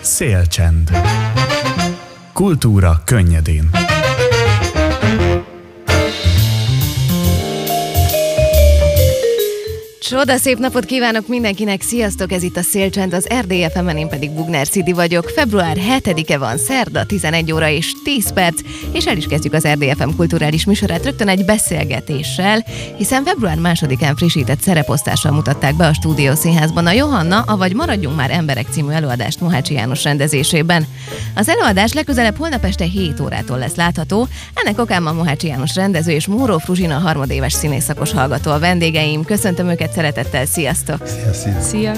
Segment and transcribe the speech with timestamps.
[0.00, 0.90] Szélcsend.
[2.32, 3.70] Kultúra könnyedén.
[10.08, 14.66] Csoda szép napot kívánok mindenkinek, sziasztok, ez itt a Szélcsend, az rdfm én pedig Bugner
[14.66, 15.28] Szidi vagyok.
[15.28, 18.60] Február 7-e van, szerda, 11 óra és 10 perc,
[18.92, 22.64] és el is kezdjük az RDFM kulturális műsorát rögtön egy beszélgetéssel,
[22.96, 28.30] hiszen február 2-án frissített szereposztással mutatták be a Stúdió Színházban a Johanna, avagy Maradjunk már
[28.30, 30.86] emberek című előadást Mohácsi János rendezésében.
[31.34, 36.12] Az előadás legközelebb holnap este 7 órától lesz látható, ennek okán a Mohácsi János rendező
[36.12, 39.24] és Móró Fruzsina harmadéves színészakos hallgató a vendégeim.
[39.24, 41.06] Köszöntöm őket szeretettel, sziasztok!
[41.06, 41.60] Szia, szia!
[41.60, 41.92] Szia!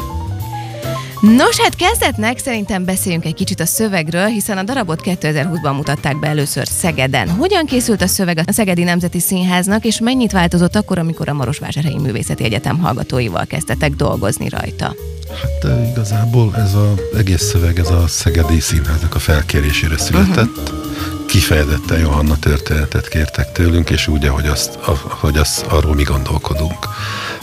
[1.21, 6.27] Nos, hát kezdetnek szerintem beszéljünk egy kicsit a szövegről, hiszen a darabot 2020-ban mutatták be
[6.27, 7.29] először Szegeden.
[7.29, 11.99] Hogyan készült a szöveg a Szegedi Nemzeti Színháznak, és mennyit változott akkor, amikor a Marosvásárhelyi
[11.99, 14.95] Művészeti Egyetem hallgatóival kezdtetek dolgozni rajta?
[15.29, 20.71] Hát igazából ez az egész szöveg, ez a Szegedi Színháznak a felkérésére született.
[20.71, 21.27] Uh-huh.
[21.27, 26.89] Kifejezetten Johanna történetet kértek tőlünk, és úgy, ahogy, azt, ahogy azt, arról mi gondolkodunk.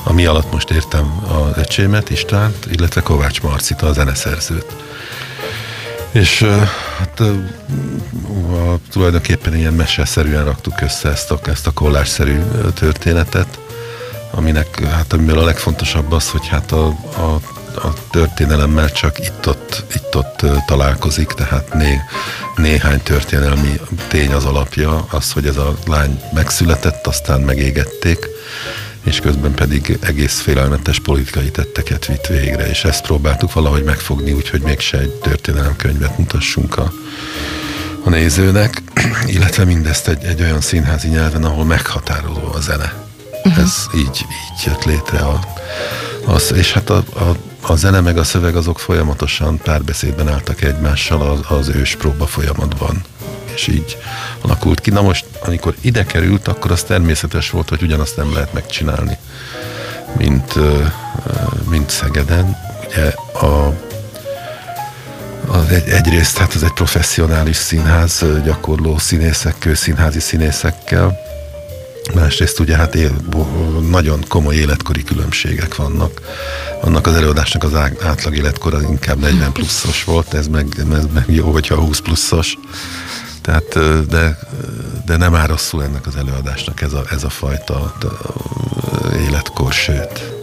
[0.08, 4.76] Ami alatt most értem az öcsémet, Istvánt, illetve Kovács Marcit, a zeneszerzőt.
[6.12, 6.44] És
[6.98, 7.22] hát
[8.92, 12.40] tulajdonképpen ilyen meseszerűen raktuk össze ezt a, ezt a kollásszerű
[12.74, 13.60] történetet,
[14.32, 16.86] aminek, hát amivel a legfontosabb az, hogy hát a,
[17.18, 17.40] a,
[17.76, 22.00] a történelemmel csak itt-ott, itt-ott találkozik, tehát né,
[22.56, 28.28] néhány történelmi tény az alapja, az, hogy ez a lány megszületett, aztán megégették,
[29.06, 34.62] és közben pedig egész félelmetes politikai tetteket vitt végre, és ezt próbáltuk valahogy megfogni, úgyhogy
[34.62, 36.94] mégse egy történelemkönyvet mutassunk a,
[38.04, 38.82] a nézőnek,
[39.36, 42.94] illetve mindezt egy, egy olyan színházi nyelven, ahol meghatározó a zene.
[43.44, 43.64] Uh-huh.
[43.64, 45.18] Ez így, így jött létre.
[45.18, 45.40] A,
[46.26, 51.22] az, és hát a, a, a zene meg a szöveg azok folyamatosan párbeszédben álltak egymással
[51.22, 53.04] az, az ős próba folyamatban
[53.56, 53.98] és így
[54.42, 54.90] alakult ki.
[54.90, 59.18] Na most, amikor ide került, akkor az természetes volt, hogy ugyanazt nem lehet megcsinálni,
[60.18, 60.54] mint,
[61.70, 62.58] mint Szegeden.
[62.88, 63.08] Ugye
[63.48, 63.74] a
[65.48, 71.20] az egy, egyrészt hát ez egy professzionális színház, gyakorló színészekkel, színházi színészekkel,
[72.14, 73.12] Másrészt ugye hát él,
[73.90, 76.22] nagyon komoly életkori különbségek vannak.
[76.82, 77.74] Annak az előadásnak az
[78.04, 82.58] átlag életkora inkább 40 pluszos volt, ez meg, ez meg jó, hogyha 20 pluszos.
[83.46, 84.38] Tehát, de,
[85.06, 87.96] de nem áll rosszul ennek az előadásnak ez a, ez a fajta
[89.20, 90.34] életkor, sőt.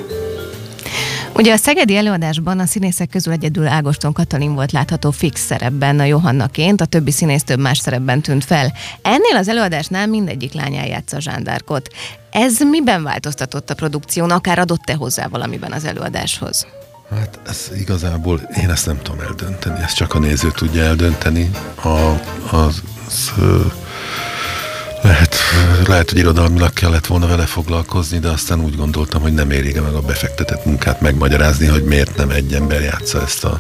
[1.34, 6.04] Ugye a szegedi előadásban a színészek közül egyedül Ágoston Katalin volt látható fix szerepben a
[6.04, 8.72] Johannaként, a többi színész több más szerepben tűnt fel.
[9.02, 11.88] Ennél az előadásnál mindegyik lányán játsza Zsándárkot.
[12.30, 16.66] Ez miben változtatott a produkción, akár adott-e hozzá valamiben az előadáshoz?
[17.10, 21.50] Hát ez igazából én ezt nem tudom eldönteni, ezt csak a néző tudja eldönteni.
[21.82, 22.20] A,
[22.56, 22.82] az,
[25.02, 25.36] lehet,
[25.86, 29.94] lehet, hogy irodalmilag kellett volna vele foglalkozni, de aztán úgy gondoltam, hogy nem éri meg
[29.94, 33.58] a befektetett munkát megmagyarázni, hogy miért nem egy ember játsza ezt a,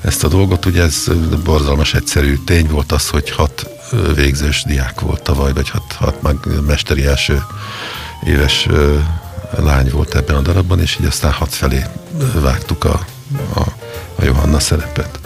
[0.00, 0.66] ezt a dolgot.
[0.66, 1.04] Ugye ez
[1.44, 3.68] borzalmas egyszerű tény volt az, hogy hat
[4.14, 6.36] végzős diák volt tavaly, vagy hat, hat meg
[6.66, 7.42] mesteri első
[8.26, 8.66] éves
[9.58, 11.84] lány volt ebben a darabban, és így aztán hat felé
[12.34, 13.00] vágtuk a,
[13.54, 13.60] a,
[14.14, 15.18] a Johanna szerepet.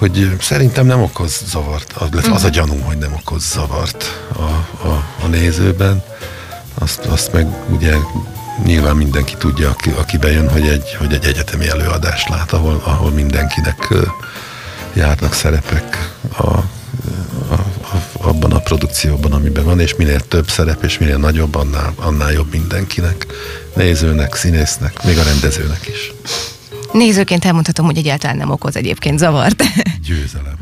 [0.00, 2.56] Hogy szerintem nem okoz zavart, az, az a mhm.
[2.56, 4.42] gyanúm, hogy nem okoz zavart a,
[4.88, 6.02] a, a nézőben.
[6.74, 7.94] Azt, azt meg ugye
[8.64, 13.10] nyilván mindenki tudja, aki, aki bejön, hogy egy, hogy egy egyetemi előadást lát, ahol, ahol
[13.10, 13.94] mindenkinek
[14.92, 16.58] járnak szerepek a
[18.20, 22.50] abban a produkcióban, amiben van, és minél több szerep, és minél nagyobb, annál, annál jobb
[22.50, 23.26] mindenkinek,
[23.74, 26.12] nézőnek, színésznek, még a rendezőnek is.
[26.92, 29.62] Nézőként elmondhatom, hogy egyáltalán nem okoz egyébként zavart.
[30.06, 30.56] Győzelem.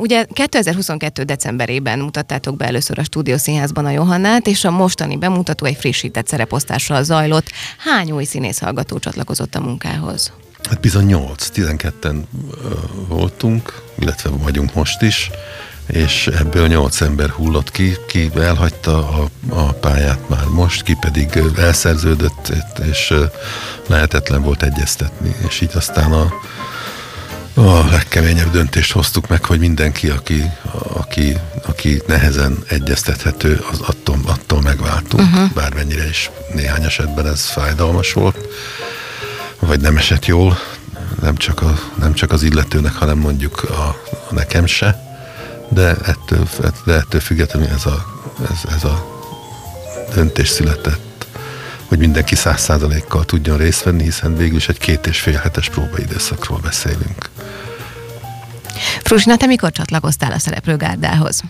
[0.00, 1.22] Ugye 2022.
[1.22, 7.02] decemberében mutattátok be először a Színházban a Johannát, és a mostani bemutató egy frissített szereposztással
[7.02, 7.50] zajlott.
[7.78, 10.32] Hány új színész hallgató csatlakozott a munkához?
[10.68, 12.22] Hát bizony 8, 12-en
[13.08, 15.30] voltunk, illetve vagyunk most is
[15.88, 21.42] és ebből nyolc ember hullott ki, ki elhagyta a, a pályát már most, ki pedig
[21.56, 22.52] elszerződött,
[22.90, 23.14] és
[23.86, 26.32] lehetetlen volt egyeztetni, és így aztán a,
[27.54, 30.50] a legkeményebb döntést hoztuk meg, hogy mindenki, aki,
[30.92, 35.52] aki, aki nehezen egyeztethető, az attól, attól megváltunk, uh-huh.
[35.52, 38.48] bármennyire is néhány esetben ez fájdalmas volt,
[39.58, 40.58] vagy nem esett jól,
[41.20, 43.96] nem csak, a, nem csak az illetőnek, hanem mondjuk a,
[44.30, 45.07] a nekem se
[45.68, 46.48] de ettől,
[46.84, 48.04] de ettől függetlenül ez a,
[48.50, 49.18] ez, ez a
[50.14, 51.26] döntés született.
[51.86, 55.68] hogy mindenki száz százalékkal tudjon részt venni, hiszen végül is egy két és fél hetes
[55.68, 57.30] próbaidőszakról beszélünk.
[59.02, 61.42] Frusna, te mikor csatlakoztál a szereplőgárdához?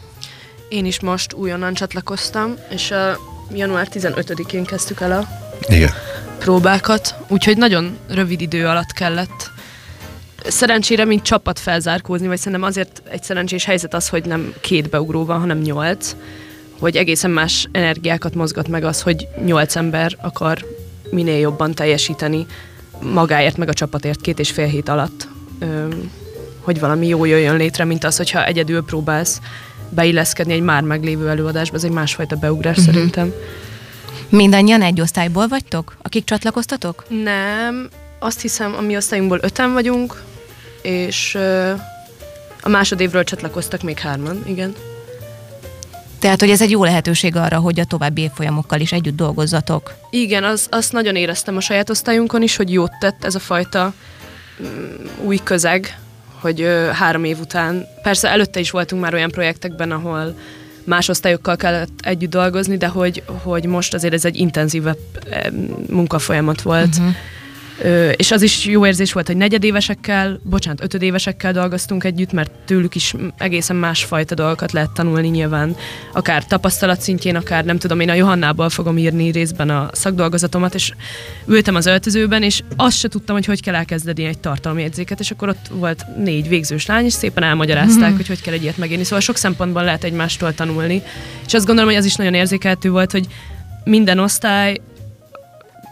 [0.68, 3.18] Én is most újonnan csatlakoztam, és a
[3.52, 5.28] január 15-én kezdtük el a
[5.68, 5.92] Igen.
[6.38, 9.50] próbákat, úgyhogy nagyon rövid idő alatt kellett
[10.48, 15.24] szerencsére, mint csapat felzárkózni, vagy szerintem azért egy szerencsés helyzet az, hogy nem két beugró
[15.24, 16.16] van, hanem nyolc,
[16.78, 20.66] hogy egészen más energiákat mozgat meg az, hogy nyolc ember akar
[21.10, 22.46] minél jobban teljesíteni
[23.12, 25.28] magáért, meg a csapatért két és fél hét alatt,
[26.60, 29.40] hogy valami jó jöjjön létre, mint az, hogyha egyedül próbálsz
[29.90, 32.94] beilleszkedni egy már meglévő előadásba, ez egy másfajta beugrás uh-huh.
[32.94, 33.32] szerintem.
[34.28, 37.04] Mindannyian egy osztályból vagytok, akik csatlakoztatok?
[37.08, 40.22] Nem, azt hiszem, a mi osztályunkból öten vagyunk,
[40.88, 41.34] és
[42.62, 44.74] a másodévről csatlakoztak még hárman, igen.
[46.18, 49.94] Tehát, hogy ez egy jó lehetőség arra, hogy a további évfolyamokkal is együtt dolgozzatok.
[50.10, 53.92] Igen, az, azt nagyon éreztem a saját osztályunkon is, hogy jót tett ez a fajta
[54.62, 54.66] mm,
[55.24, 55.98] új közeg,
[56.40, 60.34] hogy ö, három év után, persze előtte is voltunk már olyan projektekben, ahol
[60.84, 64.98] más osztályokkal kellett együtt dolgozni, de hogy, hogy most azért ez egy intenzívebb
[65.88, 66.96] munkafolyamat volt.
[66.96, 67.14] Uh-huh
[67.82, 72.94] Ö, és az is jó érzés volt, hogy negyedévesekkel, bocsánat, ötödévesekkel dolgoztunk együtt, mert tőlük
[72.94, 75.76] is egészen másfajta dolgokat lehet tanulni nyilván,
[76.12, 80.92] akár tapasztalat szintjén, akár nem tudom, én a Johannából fogom írni részben a szakdolgozatomat, és
[81.46, 85.48] ültem az öltözőben, és azt se tudtam, hogy hogy kell elkezdeni egy tartalomjegyzéket, és akkor
[85.48, 88.16] ott volt négy végzős lány, és szépen elmagyarázták, mm-hmm.
[88.16, 89.04] hogy hogy kell egy ilyet megírni.
[89.04, 91.02] Szóval sok szempontból lehet egymástól tanulni.
[91.46, 93.26] És azt gondolom, hogy az is nagyon érzékeltő volt, hogy
[93.84, 94.76] minden osztály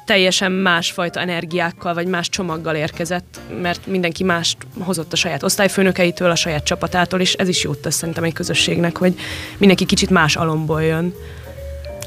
[0.07, 6.35] teljesen másfajta energiákkal, vagy más csomaggal érkezett, mert mindenki mást hozott a saját osztályfőnökeitől, a
[6.35, 9.15] saját csapatától, és ez is jót tesz szerintem egy közösségnek, hogy
[9.59, 11.15] mindenki kicsit más alomból jön.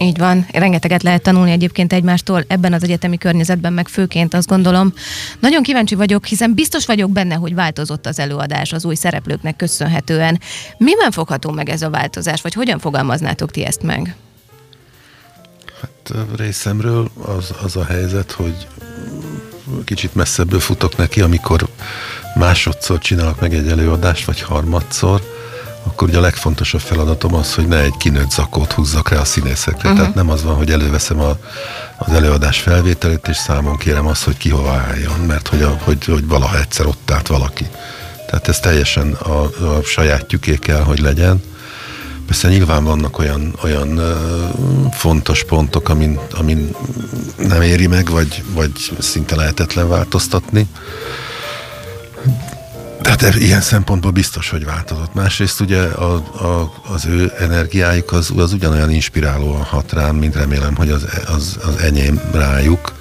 [0.01, 4.93] Így van, rengeteget lehet tanulni egyébként egymástól ebben az egyetemi környezetben, meg főként azt gondolom.
[5.39, 10.39] Nagyon kíváncsi vagyok, hiszen biztos vagyok benne, hogy változott az előadás az új szereplőknek köszönhetően.
[10.77, 14.15] Miben fogható meg ez a változás, vagy hogyan fogalmaznátok ti ezt meg?
[16.15, 18.67] Hát részemről az, az a helyzet, hogy
[19.85, 21.67] kicsit messzebből futok neki, amikor
[22.35, 25.21] másodszor csinálok meg egy előadást, vagy harmadszor,
[25.83, 29.89] akkor ugye a legfontosabb feladatom az, hogy ne egy kinőtt zakót húzzak rá a színészekre.
[29.89, 29.97] Uh-huh.
[29.97, 31.37] Tehát nem az van, hogy előveszem a,
[31.97, 36.05] az előadás felvételét, és számon kérem azt, hogy ki hova álljon, mert hogy, a, hogy,
[36.05, 37.67] hogy valaha egyszer ott állt valaki.
[38.27, 41.43] Tehát ez teljesen a, a sajátjuké kell, hogy legyen.
[42.29, 44.01] Persze nyilván vannak olyan, olyan
[44.91, 46.75] fontos pontok, amin, amin
[47.37, 50.67] nem éri meg, vagy, vagy szinte lehetetlen változtatni.
[53.01, 55.13] Tehát ilyen szempontból biztos, hogy változott.
[55.13, 60.75] Másrészt ugye a, a, az ő energiájuk az, az ugyanolyan inspirálóan hat rám, mint remélem,
[60.75, 61.05] hogy az,
[61.35, 62.93] az, az enyém rájuk.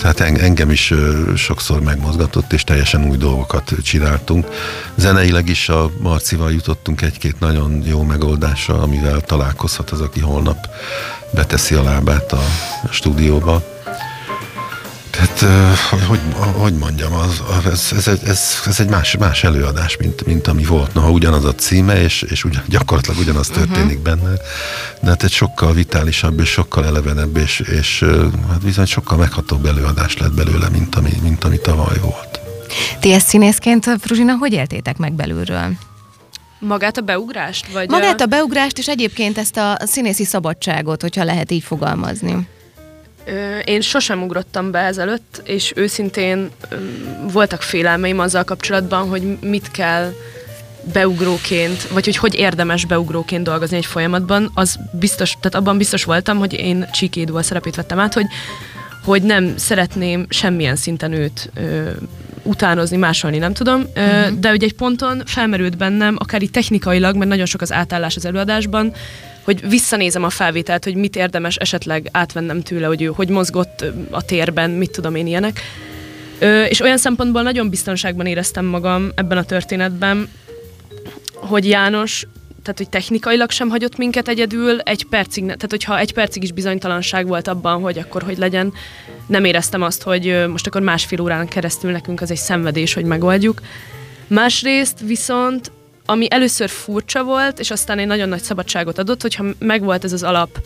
[0.00, 0.94] Tehát engem is
[1.36, 4.46] sokszor megmozgatott, és teljesen új dolgokat csináltunk.
[4.94, 10.66] Zeneileg is a Marcival jutottunk egy-két nagyon jó megoldásra, amivel találkozhat az, aki holnap
[11.34, 12.42] beteszi a lábát a
[12.90, 13.62] stúdióba.
[15.10, 15.44] Tehát,
[16.08, 16.20] hogy,
[16.52, 20.94] hogy, mondjam, az, ez, ez, ez, ez egy más, más előadás, mint, mint ami volt.
[20.94, 23.58] Noha ugyanaz a címe, és, és ugyan, gyakorlatilag ugyanaz mhm.
[23.58, 24.16] történik uh-huh.
[24.16, 24.34] benne,
[25.00, 28.04] de hát egy sokkal vitálisabb, és sokkal elevenebb, és, és
[28.50, 32.40] hát bizony sokkal meghatóbb előadás lett belőle, mint ami, mint ami tavaly volt.
[33.00, 35.70] Ti ezt színészként, Fruzsina, hogy éltétek meg belülről?
[36.58, 37.72] Magát a beugrást?
[37.72, 42.48] Vagy Magát a beugrást, és egyébként ezt a színészi szabadságot, hogyha lehet így fogalmazni.
[43.64, 46.50] Én sosem ugrottam be ezelőtt, és őszintén
[47.32, 50.12] voltak félelmeim azzal kapcsolatban, hogy mit kell
[50.92, 56.38] beugróként, vagy hogy hogy érdemes beugróként dolgozni egy folyamatban, az biztos, tehát abban biztos voltam,
[56.38, 58.26] hogy én Csíkédú a szerepét vettem át, hogy,
[59.04, 61.90] hogy nem szeretném semmilyen szinten őt ö,
[62.42, 64.38] utánozni, másolni, nem tudom, ö, uh-huh.
[64.38, 68.24] de ugye egy ponton felmerült bennem, akár így technikailag, mert nagyon sok az átállás az
[68.24, 68.92] előadásban,
[69.50, 74.22] hogy visszanézem a felvételt, hogy mit érdemes esetleg átvennem tőle, hogy ő hogy mozgott a
[74.22, 75.60] térben, mit tudom én ilyenek.
[76.38, 80.28] Ö, és olyan szempontból nagyon biztonságban éreztem magam ebben a történetben,
[81.34, 82.26] hogy János,
[82.62, 87.26] tehát hogy technikailag sem hagyott minket egyedül, egy percig, tehát hogyha egy percig is bizonytalanság
[87.26, 88.72] volt abban, hogy akkor hogy legyen,
[89.26, 93.60] nem éreztem azt, hogy most akkor másfél órán keresztül nekünk az egy szenvedés, hogy megoldjuk.
[94.26, 95.70] Másrészt viszont
[96.06, 100.22] ami először furcsa volt, és aztán egy nagyon nagy szabadságot adott, hogyha megvolt ez az
[100.22, 100.58] alap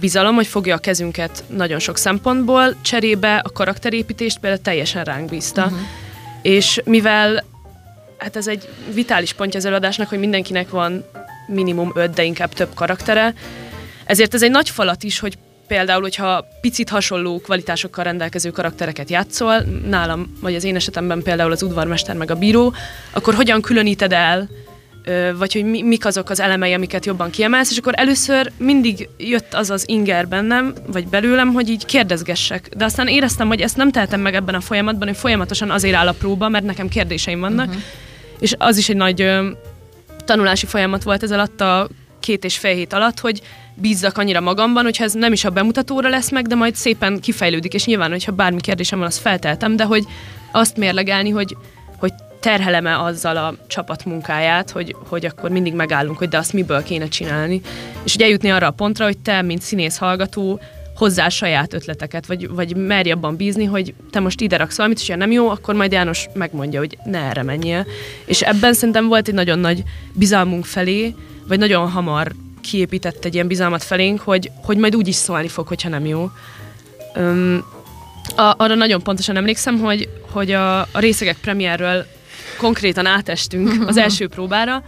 [0.00, 5.64] bizalom, hogy fogja a kezünket nagyon sok szempontból, cserébe a karakterépítést például teljesen ránk bízta.
[5.64, 5.78] Uh-huh.
[6.42, 7.44] És mivel
[8.18, 11.04] hát ez egy vitális pontja az előadásnak, hogy mindenkinek van
[11.46, 13.34] minimum öt, de inkább több karaktere,
[14.04, 15.38] ezért ez egy nagy falat is, hogy
[15.70, 19.58] például, hogyha picit hasonló kvalitásokkal rendelkező karaktereket játszol,
[19.88, 22.74] nálam, vagy az én esetemben például az udvarmester meg a bíró,
[23.10, 24.48] akkor hogyan különíted el
[25.38, 29.54] vagy hogy mi, mik azok az elemei, amiket jobban kiemelsz, és akkor először mindig jött
[29.54, 32.68] az az inger bennem, vagy belőlem, hogy így kérdezgessek.
[32.76, 36.08] De aztán éreztem, hogy ezt nem tehetem meg ebben a folyamatban, hogy folyamatosan azért áll
[36.08, 37.82] a próba, mert nekem kérdéseim vannak, uh-huh.
[38.38, 39.50] és az is egy nagy ö,
[40.24, 41.88] tanulási folyamat volt ez alatt a
[42.20, 43.40] két és fél hét alatt, hogy
[43.80, 47.74] bízzak annyira magamban, hogyha ez nem is a bemutatóra lesz meg, de majd szépen kifejlődik,
[47.74, 50.04] és nyilván, hogyha bármi kérdésem van, azt felteltem, de hogy
[50.52, 51.56] azt mérlegelni, hogy,
[51.98, 56.82] hogy terhelem-e azzal a csapat munkáját, hogy, hogy akkor mindig megállunk, hogy de azt miből
[56.82, 57.60] kéne csinálni.
[58.04, 60.60] És hogy eljutni arra a pontra, hogy te, mint színész hallgató,
[61.00, 65.08] hozzá saját ötleteket, vagy, vagy merj abban bízni, hogy te most ide raksz valamit, és
[65.08, 67.86] ha nem jó, akkor majd János megmondja, hogy ne erre menjél.
[68.24, 69.82] És ebben szerintem volt egy nagyon nagy
[70.12, 71.14] bizalmunk felé,
[71.48, 75.66] vagy nagyon hamar kiépített egy ilyen bizalmat felénk, hogy, hogy majd úgy is szólni fog,
[75.66, 76.30] hogyha nem jó.
[77.14, 77.64] Öm,
[78.36, 82.06] a, arra nagyon pontosan emlékszem, hogy, hogy a, a részegek premierről
[82.58, 84.82] konkrétan átestünk az első próbára,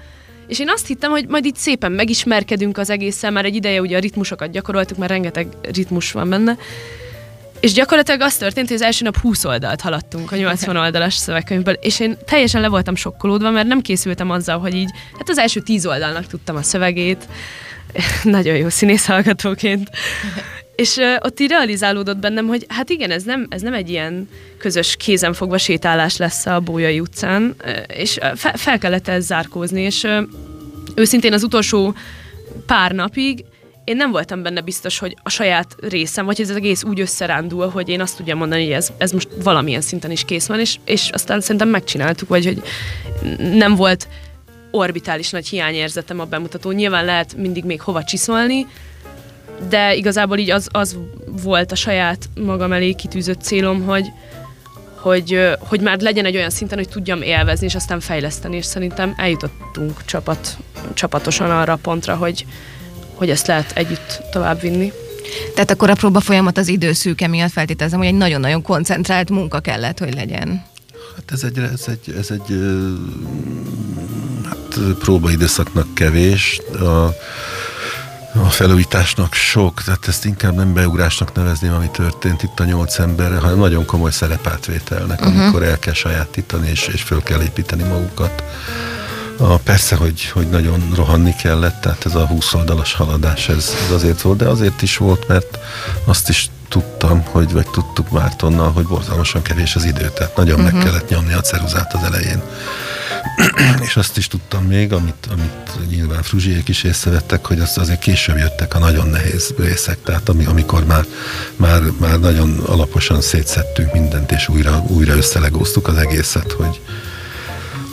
[0.47, 3.97] és én azt hittem, hogy majd itt szépen megismerkedünk az egészen, már egy ideje ugye
[3.97, 6.57] a ritmusokat gyakoroltuk, mert rengeteg ritmus van benne,
[7.63, 11.75] és gyakorlatilag az történt, hogy az első nap 20 oldalt haladtunk a 80 oldalas szövegkönyvből,
[11.75, 15.61] és én teljesen le voltam sokkolódva, mert nem készültem azzal, hogy így, hát az első
[15.61, 17.29] 10 oldalnak tudtam a szövegét,
[18.23, 19.91] nagyon jó színész hallgatóként,
[20.77, 24.29] és uh, ott így realizálódott bennem, hogy hát igen, ez nem, ez nem egy ilyen
[24.59, 30.03] közös kézenfogva sétálás lesz a Bójai utcán, uh, és fe, fel kellett ez zárkózni, és
[30.03, 30.23] uh,
[30.95, 31.95] őszintén az utolsó
[32.67, 33.45] pár napig
[33.85, 37.69] én nem voltam benne biztos, hogy a saját részem, vagy ez az egész úgy összerándul,
[37.69, 40.77] hogy én azt tudjam mondani, hogy ez, ez most valamilyen szinten is kész van, és,
[40.85, 42.63] és aztán szerintem megcsináltuk, vagy hogy
[43.39, 44.09] nem volt
[44.71, 46.71] orbitális nagy hiányérzetem a bemutató.
[46.71, 48.67] Nyilván lehet mindig még hova csiszolni,
[49.69, 54.13] de igazából így az, az volt a saját magam elé kitűzött célom, hogy,
[54.95, 59.15] hogy, hogy már legyen egy olyan szinten, hogy tudjam élvezni, és aztán fejleszteni, és szerintem
[59.17, 60.57] eljutottunk csapat,
[60.95, 62.47] csapatosan arra a pontra, hogy,
[63.15, 64.93] hogy ezt lehet együtt tovább vinni.
[65.55, 69.99] Tehát akkor a próba folyamat az időszűke miatt feltételezem, hogy egy nagyon-nagyon koncentrált munka kellett,
[69.99, 70.65] hogy legyen.
[71.17, 72.59] Hát ez egy, ez egy, ez egy
[74.45, 76.61] hát próbaidőszaknak kevés.
[76.81, 77.15] A,
[78.35, 83.37] a felújításnak sok, tehát ezt inkább nem beugrásnak nevezném, ami történt itt a nyolc emberre,
[83.37, 85.41] hanem nagyon komoly szerepátvételnek, uh-huh.
[85.41, 88.43] amikor el kell sajátítani és, és föl kell építeni magukat.
[89.43, 93.91] A, persze, hogy, hogy nagyon rohanni kellett, tehát ez a 20 oldalas haladás, ez, ez
[93.91, 95.59] azért volt, de azért is volt, mert
[96.05, 100.73] azt is tudtam, hogy, vagy tudtuk Mártonnal, hogy borzalmasan kevés az idő, tehát nagyon uh-huh.
[100.73, 100.85] meg mhm.
[100.85, 102.43] kellett nyomni a ceruzát az elején.
[103.87, 108.37] és azt is tudtam még, amit, amit nyilván Fruzsiék is észrevettek, hogy azt azért később
[108.37, 111.05] jöttek a nagyon nehéz részek, tehát ami, amikor már,
[111.57, 116.81] már, már nagyon alaposan szétszettünk mindent, és újra, újra összelegóztuk az egészet, hogy,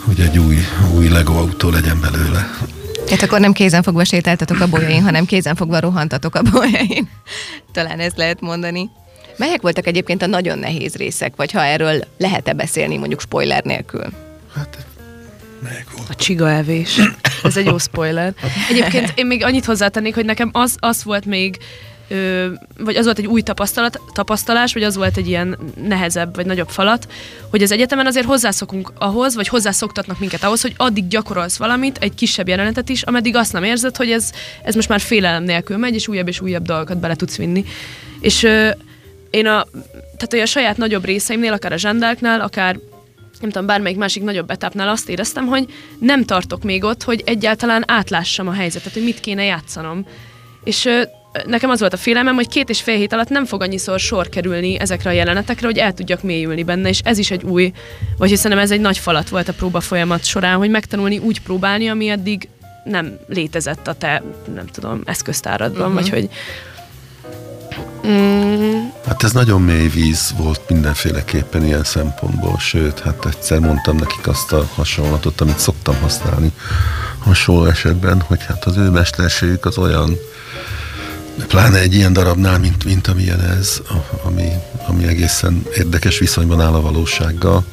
[0.04, 0.56] hogy egy új,
[0.96, 2.50] új Lego autó legyen belőle.
[3.10, 7.08] Hát akkor nem kézenfogva sétáltatok a bolyain, hanem kézenfogva rohantatok a bolyain.
[7.72, 8.90] Talán ezt lehet mondani.
[9.36, 14.06] Melyek voltak egyébként a nagyon nehéz részek, vagy ha erről lehet-e beszélni mondjuk spoiler nélkül?
[14.54, 14.86] Hát
[16.08, 17.00] a csiga evés.
[17.42, 18.34] Ez egy jó spoiler.
[18.70, 21.58] Egyébként én még annyit hozzátennék, hogy nekem az, az volt még
[22.78, 26.68] vagy az volt egy új tapasztalat, tapasztalás, vagy az volt egy ilyen nehezebb, vagy nagyobb
[26.68, 27.08] falat,
[27.50, 32.14] hogy az egyetemen azért hozzászokunk ahhoz, vagy hozzászoktatnak minket ahhoz, hogy addig gyakorolsz valamit, egy
[32.14, 34.30] kisebb jelenetet is, ameddig azt nem érzed, hogy ez,
[34.62, 37.64] ez most már félelem nélkül megy, és újabb és újabb dolgokat bele tudsz vinni.
[38.20, 38.70] És ö,
[39.30, 39.66] én a,
[40.16, 42.78] tehát a saját nagyobb részeimnél, akár a zsendáknál, akár
[43.40, 45.66] nem tudom, bármelyik másik nagyobb etapnál azt éreztem, hogy
[45.98, 50.06] nem tartok még ott, hogy egyáltalán átlássam a helyzetet, hogy mit kéne játszanom.
[50.64, 50.88] És
[51.46, 54.28] nekem az volt a félelmem, hogy két és fél hét alatt nem fog annyiszor sor
[54.28, 57.72] kerülni ezekre a jelenetekre, hogy el tudjak mélyülni benne, és ez is egy új,
[58.16, 61.88] vagy hiszen ez egy nagy falat volt a próba folyamat során, hogy megtanulni úgy próbálni,
[61.88, 62.48] ami eddig
[62.84, 64.22] nem létezett a te,
[64.54, 65.94] nem tudom, eszköztáradban, uh-huh.
[65.94, 66.28] vagy hogy
[68.06, 68.88] Mm.
[69.06, 74.52] Hát ez nagyon mély víz volt mindenféleképpen ilyen szempontból, sőt, hát egyszer mondtam nekik azt
[74.52, 76.52] a hasonlatot, amit szoktam használni
[77.18, 80.16] hasonló esetben, hogy hát az ő mesterségük az olyan,
[81.50, 83.82] pláne egy ilyen darabnál, mint, mint amilyen ez,
[84.22, 84.48] ami,
[84.86, 87.64] ami egészen érdekes viszonyban áll a valósággal,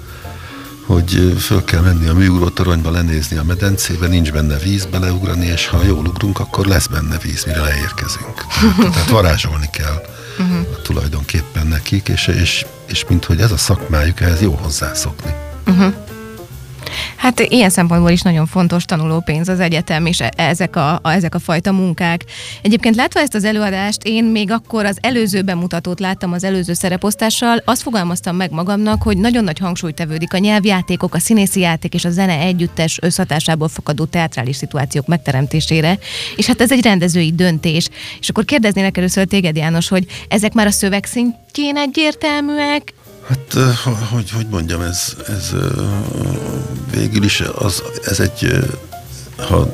[0.85, 5.67] hogy föl kell menni a műugró toronyba, lenézni a medencébe, nincs benne víz, beleugrani, és
[5.67, 8.45] ha jól ugrunk, akkor lesz benne víz, mire leérkezünk.
[8.93, 10.01] Tehát varázsolni kell
[10.39, 10.81] uh-huh.
[10.81, 15.33] tulajdonképpen nekik, és, és, és mint hogy ez a szakmájuk, ehhez jó hozzászokni.
[15.65, 15.93] Uh-huh.
[17.15, 21.35] Hát ilyen szempontból is nagyon fontos tanulópénz az egyetem és e- ezek a, a, ezek
[21.35, 22.23] a fajta munkák.
[22.61, 27.61] Egyébként látva ezt az előadást, én még akkor az előző bemutatót láttam az előző szereposztással,
[27.65, 32.05] azt fogalmaztam meg magamnak, hogy nagyon nagy hangsúly tevődik a nyelvjátékok, a színészi játék és
[32.05, 35.97] a zene együttes összhatásából fakadó teatrális szituációk megteremtésére,
[36.35, 37.89] és hát ez egy rendezői döntés.
[38.19, 42.93] És akkor kérdeznélek először téged, János, hogy ezek már a szöveg szintjén egyértelműek,
[43.27, 43.53] Hát,
[44.11, 45.53] hogy, hogy mondjam, ez, ez
[46.91, 48.65] végül is az, ez egy,
[49.37, 49.73] ha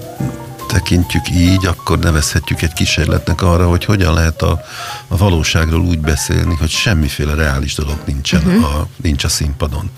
[0.67, 4.61] tekintjük így, akkor nevezhetjük egy kísérletnek arra, hogy hogyan lehet a,
[5.07, 8.75] a valóságról úgy beszélni, hogy semmiféle reális dolog nincsen uh-huh.
[8.75, 9.89] a, nincs a színpadon.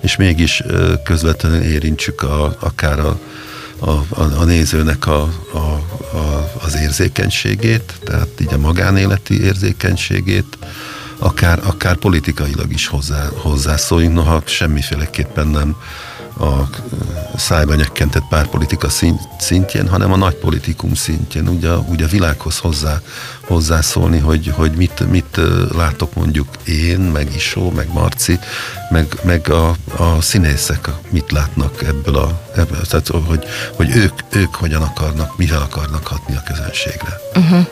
[0.00, 0.62] És mégis
[1.04, 3.18] közvetlenül érintsük a, akár a,
[3.78, 5.58] a, a, a nézőnek a, a,
[6.16, 10.58] a, az érzékenységét, tehát így a magánéleti érzékenységét,
[11.22, 15.76] akár, akár politikailag is hozzá, hozzászóljunk, noha semmiféleképpen nem
[16.40, 16.68] a
[17.36, 18.88] szájba nyekkentett párpolitika
[19.38, 23.00] szintjén, hanem a nagy politikum szintjén, ugye, ugye a világhoz hozzá,
[23.40, 25.40] hozzászólni, hogy, hogy mit, mit
[25.74, 28.38] látok mondjuk én, meg Isó, meg Marci,
[28.90, 33.44] meg, meg a, a színészek mit látnak ebből a, ebből, tehát hogy,
[33.76, 37.20] hogy ők, ők hogyan akarnak, mivel akarnak hatni a közönségre.
[37.34, 37.66] Uh-huh.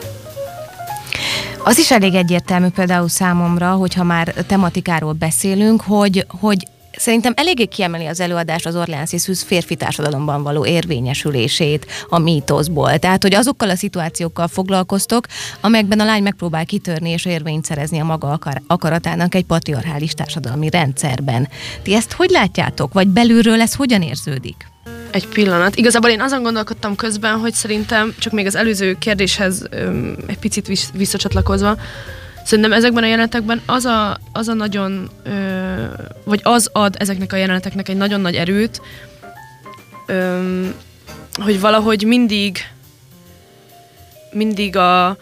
[1.65, 8.07] Az is elég egyértelmű például számomra, hogyha már tematikáról beszélünk, hogy, hogy Szerintem eléggé kiemeli
[8.07, 12.99] az előadás az Orleánsi Szűz férfi társadalomban való érvényesülését a mítoszból.
[12.99, 15.27] Tehát, hogy azokkal a szituációkkal foglalkoztok,
[15.61, 20.71] amelyekben a lány megpróbál kitörni és érvényt szerezni a maga akar- akaratának egy patriarchális társadalmi
[20.71, 21.49] rendszerben.
[21.83, 22.93] Ti ezt hogy látjátok?
[22.93, 24.71] Vagy belülről ez hogyan érződik?
[25.11, 25.77] Egy pillanat.
[25.77, 30.91] Igazából én azon gondolkodtam közben, hogy szerintem, csak még az előző kérdéshez öm, egy picit
[30.93, 31.77] visszacsatlakozva,
[32.45, 35.31] Szerintem ezekben a jelenetekben az a, az a nagyon, ö,
[36.25, 38.81] vagy az ad ezeknek a jeleneteknek egy nagyon nagy erőt,
[40.07, 40.41] ö,
[41.43, 42.59] hogy valahogy mindig,
[44.33, 45.17] mindig a,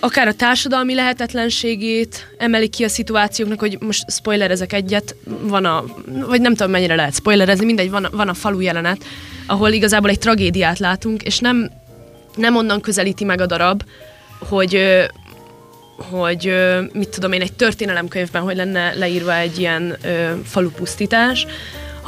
[0.00, 6.40] akár a társadalmi lehetetlenségét emeli ki a szituációknak, hogy most spoilerezek egyet, van a, vagy
[6.40, 9.04] nem tudom mennyire lehet spoilerezni, mindegy, van, van a falu jelenet,
[9.46, 11.70] ahol igazából egy tragédiát látunk, és nem,
[12.36, 13.82] nem onnan közelíti meg a darab,
[14.38, 14.82] hogy
[16.10, 16.54] hogy
[16.92, 19.96] mit tudom én, egy történelemkönyvben, hogy lenne leírva egy ilyen
[20.44, 21.46] falupusztítás,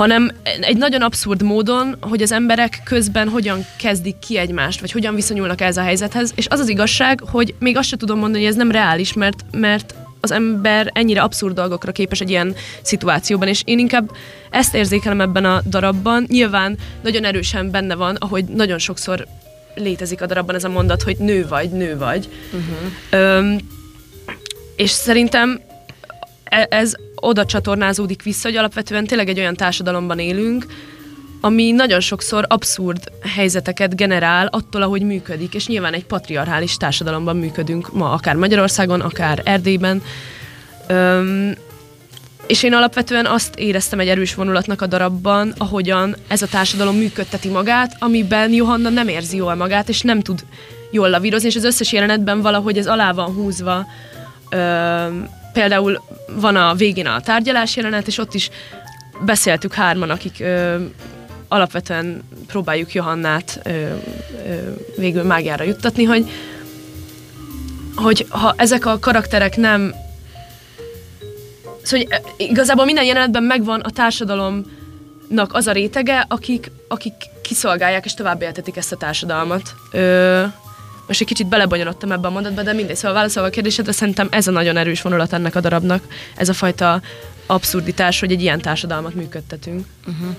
[0.00, 5.14] hanem egy nagyon abszurd módon, hogy az emberek közben hogyan kezdik ki egymást, vagy hogyan
[5.14, 8.52] viszonyulnak ez a helyzethez, és az az igazság, hogy még azt sem tudom mondani, hogy
[8.52, 13.62] ez nem reális, mert, mert az ember ennyire abszurd dolgokra képes egy ilyen szituációban, és
[13.64, 14.10] én inkább
[14.50, 16.24] ezt érzékelem ebben a darabban.
[16.28, 19.26] Nyilván nagyon erősen benne van, ahogy nagyon sokszor
[19.74, 22.28] létezik a darabban ez a mondat, hogy nő vagy, nő vagy.
[22.52, 23.36] Uh-huh.
[23.36, 23.58] Öm,
[24.76, 25.60] és szerintem
[26.44, 30.66] e- ez oda csatornázódik vissza, hogy alapvetően tényleg egy olyan társadalomban élünk,
[31.40, 37.92] ami nagyon sokszor abszurd helyzeteket generál attól, ahogy működik, és nyilván egy patriarchális társadalomban működünk
[37.92, 40.02] ma, akár Magyarországon, akár Erdélyben.
[40.86, 41.54] Öm,
[42.46, 47.48] és én alapvetően azt éreztem egy erős vonulatnak a darabban, ahogyan ez a társadalom működteti
[47.48, 50.44] magát, amiben Johanna nem érzi jól magát, és nem tud
[50.90, 53.86] jól lavírozni, és az összes jelenetben valahogy ez alá van húzva
[54.50, 54.58] Ö,
[55.52, 56.02] például
[56.34, 58.50] van a végén a tárgyalás jelenet, és ott is
[59.24, 60.76] beszéltük hárman, akik ö,
[61.48, 63.94] alapvetően próbáljuk Johannát ö, ö,
[64.96, 66.30] végül mágiára juttatni, hogy,
[67.94, 69.94] hogy ha ezek a karakterek nem
[71.82, 78.14] Szóval hogy igazából minden jelenetben megvan a társadalomnak az a rétege, akik, akik kiszolgálják és
[78.14, 78.42] tovább
[78.76, 79.74] ezt a társadalmat.
[79.92, 80.44] Ö,
[81.10, 84.46] most egy kicsit belebonyolodtam ebbe a mondatba, de mindegy, szóval válaszolva a kérdésedre, szerintem ez
[84.46, 87.02] a nagyon erős vonulat ennek a darabnak, ez a fajta
[87.46, 89.86] abszurditás, hogy egy ilyen társadalmat működtetünk.
[90.06, 90.36] Uh-huh.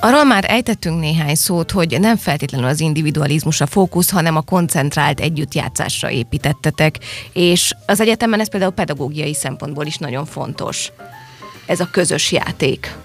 [0.00, 5.20] Arról már ejtettünk néhány szót, hogy nem feltétlenül az individualizmus a fókusz, hanem a koncentrált
[5.20, 6.98] együttjátszásra építettetek,
[7.32, 10.92] és az egyetemen ez például pedagógiai szempontból is nagyon fontos.
[11.66, 12.96] Ez a közös játék.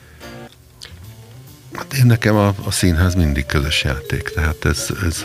[1.74, 5.22] Hát én nekem a, a színház mindig közös játék, tehát ez, ez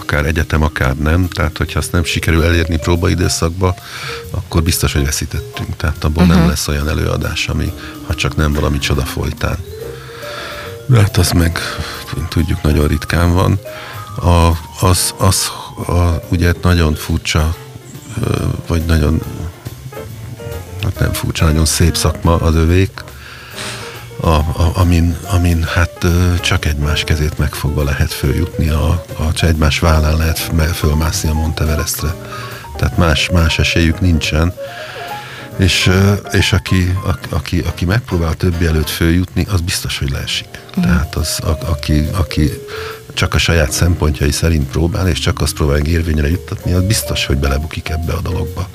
[0.00, 3.74] akár egyetem, akár nem, tehát hogyha azt nem sikerül elérni próbaidőszakba,
[4.30, 6.28] akkor biztos, hogy veszítettünk, tehát abból uh-huh.
[6.28, 6.48] nem mhm.
[6.48, 7.72] lesz olyan előadás, ami
[8.06, 9.58] ha csak nem valami csoda folytán.
[10.86, 11.58] De hát az meg,
[12.28, 13.58] tudjuk, nagyon ritkán van.
[14.16, 14.50] A,
[14.86, 15.50] az, az
[15.86, 17.56] a, ugye nagyon furcsa,
[18.66, 19.22] vagy nagyon,
[20.82, 23.04] hát nem furcsa, nagyon szép szakma az övék,
[24.20, 26.06] a, a, amin, amin hát
[26.40, 30.38] csak egymás kezét megfogva lehet följutni, a, a, csak egymás vállán lehet
[30.74, 32.14] fölmászni a Monteverestre.
[32.76, 34.54] Tehát más, más esélyük nincsen.
[35.56, 35.90] És,
[36.32, 40.48] és aki, aki, aki megpróbál többi előtt följutni, az biztos, hogy leesik.
[40.78, 40.82] Mm.
[40.82, 42.50] Tehát az, a, aki, aki
[43.14, 47.36] csak a saját szempontjai szerint próbál, és csak azt próbál érvényre juttatni, az biztos, hogy
[47.36, 48.68] belebukik ebbe a dologba.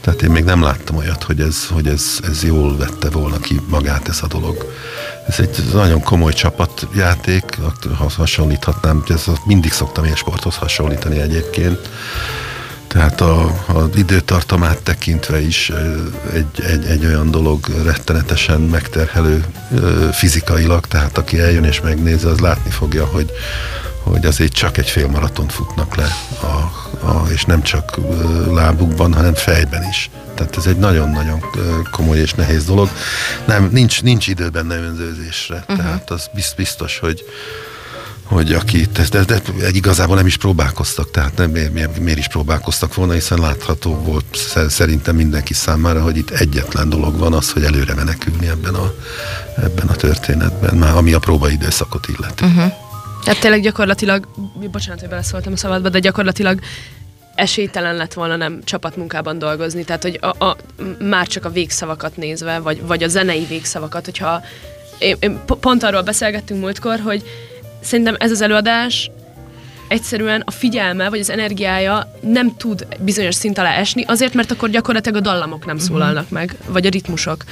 [0.00, 3.60] Tehát én még nem láttam olyat, hogy ez, hogy ez, ez jól vette volna ki
[3.68, 4.72] magát ez a dolog.
[5.28, 7.58] Ez egy nagyon komoly csapatjáték,
[7.98, 11.88] ha hasonlíthatnám, ez mindig szoktam ilyen sporthoz hasonlítani egyébként.
[12.92, 15.72] Tehát az időtartamát tekintve is
[16.32, 19.44] egy, egy, egy olyan dolog rettenetesen megterhelő
[20.12, 23.30] fizikailag, tehát aki eljön és megnézi, az látni fogja, hogy,
[24.02, 26.08] hogy azért csak egy fél maratont futnak le,
[26.40, 26.46] a,
[27.06, 27.98] a, és nem csak
[28.52, 30.10] lábukban, hanem fejben is.
[30.34, 31.44] Tehát ez egy nagyon-nagyon
[31.90, 32.90] komoly és nehéz dolog.
[33.46, 35.76] Nem, nincs, nincs idő benne önzőzésre, uh-huh.
[35.76, 37.24] tehát az biztos, hogy
[38.30, 39.40] hogy aki, de, de,
[39.72, 44.36] igazából nem is próbálkoztak, tehát nem, miért, miért is próbálkoztak volna, hiszen látható volt
[44.68, 48.94] szerintem mindenki számára, hogy itt egyetlen dolog van az, hogy előre menekülni ebben a,
[49.56, 52.44] ebben a történetben, már ami a próbaidőszakot illeti.
[52.44, 52.72] Uh-huh.
[53.24, 54.28] Tehát tényleg gyakorlatilag,
[54.70, 56.60] bocsánat, hogy beleszóltam a szabadba, de gyakorlatilag
[57.34, 60.56] esélytelen lett volna nem csapatmunkában dolgozni, tehát hogy a, a,
[60.98, 64.42] már csak a végszavakat nézve, vagy, vagy a zenei végszavakat, hogyha
[64.98, 67.22] én, én pont arról beszélgettünk múltkor, hogy
[67.80, 69.10] szerintem ez az előadás
[69.88, 74.70] egyszerűen a figyelme, vagy az energiája nem tud bizonyos szint alá esni, azért, mert akkor
[74.70, 75.84] gyakorlatilag a dallamok nem mhm.
[75.84, 77.44] szólalnak meg, vagy a ritmusok.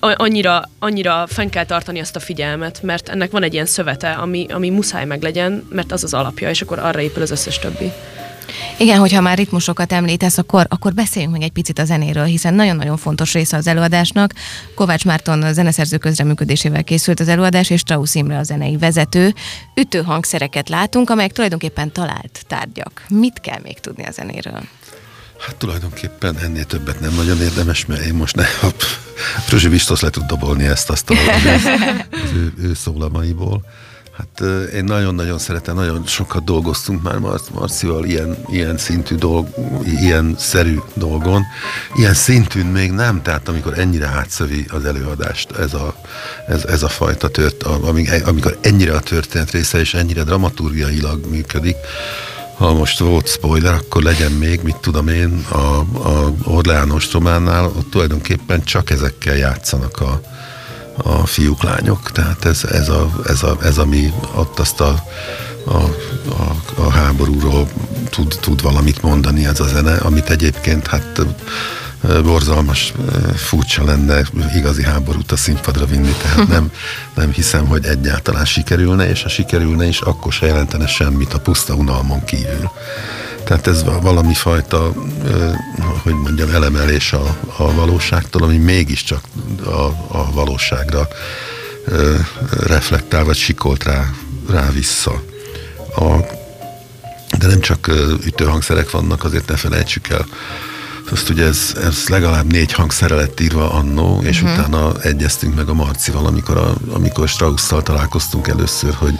[0.00, 4.46] Annyira, annyira fenn kell tartani azt a figyelmet, mert ennek van egy ilyen szövete, ami,
[4.50, 7.92] ami muszáj meg legyen, mert az az alapja, és akkor arra épül az összes többi.
[8.78, 12.96] Igen, hogyha már ritmusokat említesz, akkor, akkor beszéljünk meg egy picit a zenéről, hiszen nagyon-nagyon
[12.96, 14.32] fontos része az előadásnak.
[14.74, 19.34] Kovács Márton a zeneszerző közreműködésével készült az előadás, és Strauss Imre a zenei vezető.
[19.74, 23.04] Ütő hangszereket látunk, amelyek tulajdonképpen talált tárgyak.
[23.08, 24.60] Mit kell még tudni a zenéről?
[25.40, 28.44] Hát tulajdonképpen ennél többet nem nagyon érdemes, mert én most ne,
[29.46, 31.64] Fruzsi biztos le tud dobolni ezt, azt a, az,
[32.24, 33.64] az ő, ő szólamaiból.
[34.20, 34.40] Hát
[34.74, 39.48] én nagyon-nagyon szeretem, nagyon sokat dolgoztunk már Mar- Marcival ilyen, ilyen szintű dolg,
[40.00, 41.44] ilyen szerű dolgon.
[41.96, 45.94] Ilyen szintűn még nem, tehát amikor ennyire átszövi az előadást ez a,
[46.48, 47.62] ez, ez a fajta tört,
[48.24, 51.76] amikor ennyire a történet része és ennyire dramaturgiailag működik,
[52.60, 57.90] ha most volt spoiler, akkor legyen még, mit tudom én, a, a Orleán ostrománál, ott
[57.90, 60.20] tulajdonképpen csak ezekkel játszanak a,
[60.96, 62.10] a fiúk-lányok.
[62.12, 65.04] Tehát ez, ez, a, ez, a, ez ami ott azt a,
[65.64, 65.76] a,
[66.28, 67.68] a, a háborúról
[68.10, 71.20] tud, tud valamit mondani ez a zene, amit egyébként hát
[72.22, 72.92] borzalmas,
[73.36, 74.22] furcsa lenne
[74.54, 76.72] igazi háborút a színpadra vinni, tehát nem,
[77.14, 81.74] nem hiszem, hogy egyáltalán sikerülne, és ha sikerülne is, akkor se jelentene semmit a puszta
[81.74, 82.70] unalmon kívül.
[83.44, 84.92] Tehát ez valami fajta,
[86.02, 89.24] hogy mondjam, elemelés a, a valóságtól, ami mégiscsak
[89.64, 89.84] a,
[90.18, 91.08] a valóságra
[92.60, 94.10] reflektál, vagy sikolt rá,
[94.50, 95.22] rá vissza.
[95.96, 96.16] A,
[97.38, 97.90] de nem csak
[98.24, 100.26] ütőhangszerek vannak, azért ne felejtsük el.
[101.10, 104.58] Azt ugye ez, ez legalább négy hangszere lett írva annó, és uh-huh.
[104.58, 109.18] utána egyeztünk meg a Marcival, amikor, a, amikor Strauss-szal találkoztunk először, hogy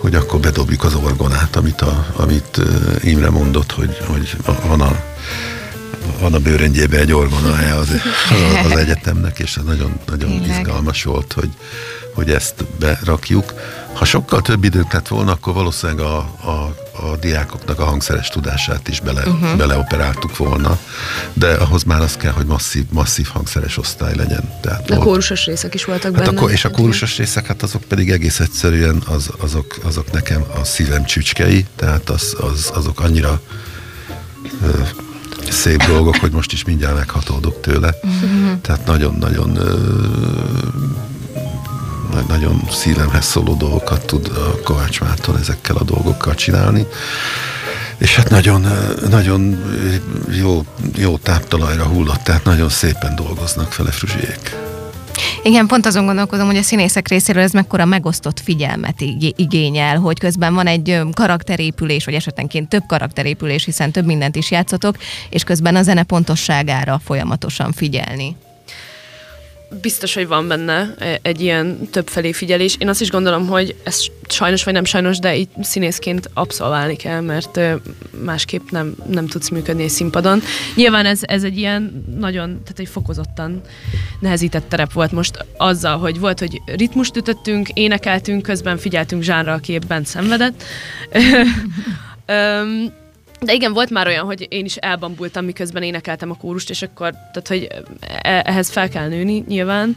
[0.00, 2.60] hogy akkor bedobjuk az orgonát, amit, a, amit
[3.02, 5.02] Imre mondott, hogy, hogy van a
[6.20, 7.88] van a bőröngyébe egy orgona az,
[8.30, 11.48] az, az egyetemnek, és ez nagyon, nagyon izgalmas volt, hogy,
[12.14, 13.52] hogy ezt berakjuk.
[13.92, 18.88] Ha sokkal több időnk lett volna, akkor valószínűleg a, a, a diákoknak a hangszeres tudását
[18.88, 19.56] is bele, uh-huh.
[19.56, 20.78] beleoperáltuk volna,
[21.32, 24.52] de ahhoz már az kell, hogy masszív, masszív hangszeres osztály legyen.
[24.60, 26.40] Tehát de volt, kórusos részek is voltak hát benne.
[26.40, 30.64] A, és a kórusos részek, hát azok pedig egész egyszerűen az, azok, azok nekem a
[30.64, 33.40] szívem csücskei, tehát az, az, azok annyira
[34.62, 34.68] ö,
[35.50, 37.94] szép dolgok, hogy most is mindjárt meghatódok tőle.
[38.02, 38.60] Uh-huh.
[38.60, 39.58] Tehát nagyon-nagyon
[42.28, 44.30] nagyon szívemhez szóló dolgokat tud
[44.64, 46.86] Kovács Márton ezekkel a dolgokkal csinálni.
[47.98, 48.66] És hát nagyon,
[49.10, 49.64] nagyon
[50.40, 50.64] jó,
[50.96, 54.56] jó táptalajra hullott, tehát nagyon szépen dolgoznak fele fruzsiék.
[55.42, 59.00] Igen, pont azon gondolkodom, hogy a színészek részéről ez mekkora megosztott figyelmet
[59.36, 64.96] igényel, hogy közben van egy karakterépülés, vagy esetenként több karakterépülés, hiszen több mindent is játszotok,
[65.30, 68.36] és közben a zene pontosságára folyamatosan figyelni
[69.80, 72.76] biztos, hogy van benne e, egy ilyen többfelé figyelés.
[72.78, 77.20] Én azt is gondolom, hogy ez sajnos vagy nem sajnos, de így színészként abszolválni kell,
[77.20, 77.60] mert
[78.24, 80.42] másképp nem, nem tudsz működni egy színpadon.
[80.74, 83.60] Nyilván ez, ez egy ilyen nagyon, tehát egy fokozottan
[84.20, 89.72] nehezített terep volt most azzal, hogy volt, hogy ritmust ütöttünk, énekeltünk, közben figyeltünk Zsánra, aki
[89.72, 90.62] éppen szenvedett.
[93.40, 97.10] De igen, volt már olyan, hogy én is elbambultam, miközben énekeltem a kórust, és akkor,
[97.10, 97.68] tehát, hogy
[98.22, 99.96] e- ehhez fel kell nőni nyilván.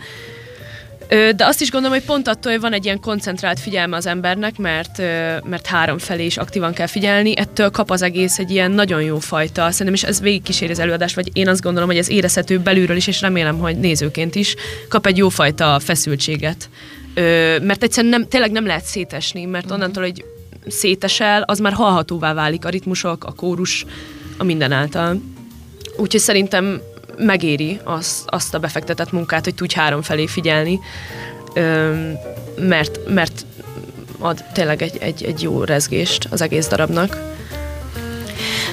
[1.07, 4.57] De azt is gondolom, hogy pont attól, hogy van egy ilyen koncentrált figyelme az embernek,
[4.57, 4.97] mert,
[5.43, 9.19] mert három felé is aktívan kell figyelni, ettől kap az egész egy ilyen nagyon jó
[9.19, 12.95] fajta, szerintem is ez végigkíséri az előadást, vagy én azt gondolom, hogy ez érezhető belülről
[12.95, 14.55] is, és remélem, hogy nézőként is
[14.89, 16.69] kap egy jó fajta feszültséget.
[17.61, 19.73] Mert egyszerűen nem, tényleg nem lehet szétesni, mert mhm.
[19.73, 20.25] onnantól, hogy
[20.67, 23.85] szétesel, az már hallhatóvá válik a ritmusok, a kórus,
[24.37, 25.21] a minden által.
[25.97, 26.81] Úgyhogy szerintem
[27.17, 30.79] megéri az, azt a befektetett munkát, hogy tudj három felé figyelni,
[32.57, 33.45] mert, mert
[34.19, 37.17] ad tényleg egy, egy, egy jó rezgést az egész darabnak.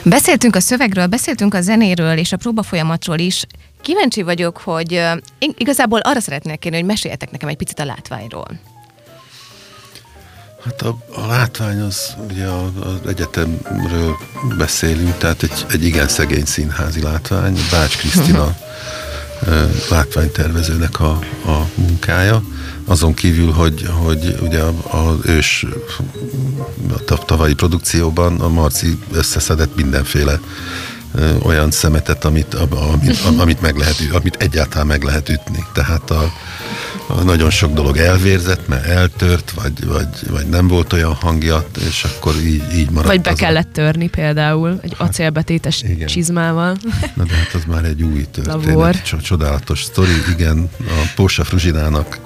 [0.05, 3.44] Beszéltünk a szövegről, beszéltünk a zenéről és a próba folyamatról is.
[3.81, 5.03] Kíváncsi vagyok, hogy
[5.38, 8.48] igazából arra szeretnék kérni, hogy meséljetek nekem egy picit a látványról.
[10.64, 14.16] Hát a, a látvány az, ugye az egyetemről
[14.59, 18.57] beszélünk, tehát egy, egy igen szegény színházi látvány, Bács Krisztina
[19.90, 22.42] látványtervezőnek a, a munkája.
[22.85, 25.66] Azon kívül, hogy, hogy ugye az ős
[27.09, 30.40] a tavalyi produkcióban a Marci összeszedett mindenféle
[31.42, 35.64] olyan szemetet, amit, amit, amit, meg lehet, amit egyáltalán meg lehet ütni.
[35.73, 36.33] Tehát a,
[37.25, 42.35] nagyon sok dolog elvérzett, mert eltört, vagy, vagy, vagy nem volt olyan hangja, és akkor
[42.37, 43.07] így, így maradt.
[43.07, 43.73] Vagy be kellett a...
[43.73, 46.07] törni például, egy hát, acélbetétes igen.
[46.07, 46.77] csizmával.
[47.14, 49.20] Na de hát az már egy új történet.
[49.23, 50.70] Csodálatos sztori, igen.
[50.79, 52.18] A Porsa Fruzsinának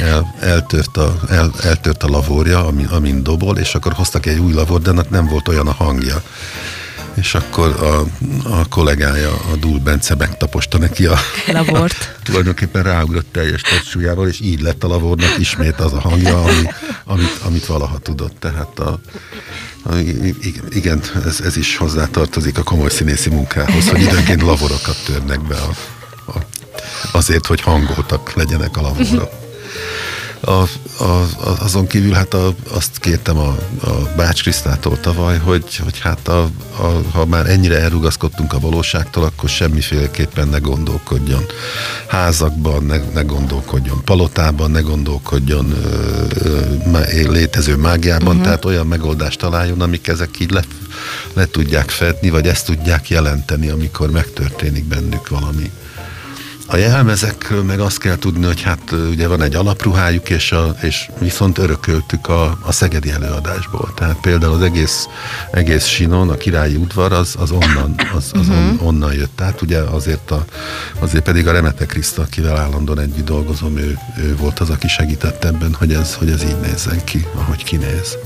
[0.00, 4.52] el, eltört, a, el, eltört a lavorja, amin, amin dobol, és akkor hoztak egy új
[4.52, 6.22] lavort, de annak nem volt olyan a hangja
[7.14, 8.00] és akkor a,
[8.48, 11.18] a kollégája, a Dúl Bence megtaposta neki a
[11.52, 12.14] lavort.
[12.24, 16.68] tulajdonképpen ráugrott teljes testsúlyával, és így lett a lavornak ismét az a hangja, ami,
[17.04, 18.36] amit, amit valaha tudott.
[18.38, 18.98] Tehát a,
[19.82, 19.94] a,
[20.70, 25.70] igen, ez, ez is hozzátartozik a komoly színészi munkához, hogy időnként lavorokat törnek be a,
[26.26, 26.38] a,
[27.12, 29.43] azért, hogy hangoltak legyenek a lavorok.
[30.44, 30.68] A,
[31.04, 31.26] a,
[31.58, 36.42] azon kívül hát a, azt kértem a, a Bács Krisztától tavaly, hogy, hogy hát a,
[36.78, 41.44] a, ha már ennyire elrugaszkodtunk a valóságtól, akkor semmiféleképpen ne gondolkodjon
[42.06, 48.42] házakban, ne, ne gondolkodjon palotában, ne gondolkodjon ö, ö, létező mágiában, uh-huh.
[48.42, 50.62] tehát olyan megoldást találjon, amik ezek így le,
[51.32, 55.70] le tudják fedni, vagy ezt tudják jelenteni, amikor megtörténik bennük valami.
[56.66, 61.08] A jelmezekről meg azt kell tudni, hogy hát ugye van egy alapruhájuk, és, a, és
[61.18, 63.92] viszont örököltük a, a szegedi előadásból.
[63.96, 65.06] Tehát például az egész,
[65.52, 68.86] egész sinon, a királyi udvar, az, az onnan, az, az on, mhm.
[68.86, 69.36] onnan jött.
[69.36, 70.44] Tehát ugye azért, a,
[70.98, 75.44] azért pedig a Remete Kriszta, akivel állandóan együtt dolgozom, ő, ő volt az, aki segített
[75.44, 78.16] ebben, hogy ez, hogy ez így nézzen ki, ahogy kinéz.